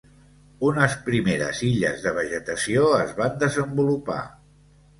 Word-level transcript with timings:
Unes 0.69 0.95
primeres 1.09 1.61
illes 1.67 2.01
de 2.07 2.15
vegetació 2.17 2.89
es 3.05 3.15
van 3.23 3.39
desenvolupar. 3.47 4.21